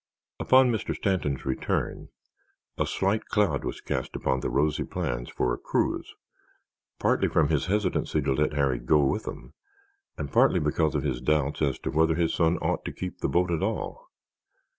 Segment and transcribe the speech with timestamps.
[0.39, 0.95] Upon Mr.
[0.95, 2.09] Stanton's return
[2.75, 6.15] a slight cloud was cast upon the rosy plans for a cruise,
[6.97, 9.53] partly from his hesitancy to let Harry go with them
[10.17, 13.29] and partly because of his doubts as to whether his son ought to keep the
[13.29, 14.09] boat at all.